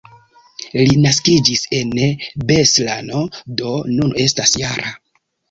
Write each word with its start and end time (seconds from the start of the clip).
Li 0.77 0.95
naskiĝis 1.03 1.61
en 1.79 1.91
Beslano, 2.53 3.21
do 3.61 3.77
nun 4.01 4.19
estas 4.27 4.57
-jara. 4.65 4.97